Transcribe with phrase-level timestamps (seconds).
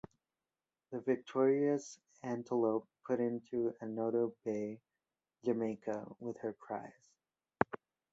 [0.89, 4.81] The victorious "Antelope" put into Annotto Bay,
[5.45, 7.11] Jamaica with her prize.